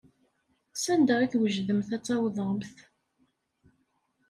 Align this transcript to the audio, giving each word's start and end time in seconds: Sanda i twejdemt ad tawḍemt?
Sanda 0.83 1.15
i 1.21 1.27
twejdemt 1.31 1.89
ad 1.95 2.03
tawḍemt? 2.05 2.75